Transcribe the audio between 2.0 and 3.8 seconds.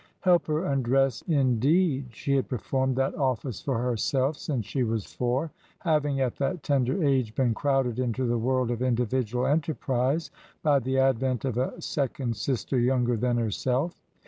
She had performed that office for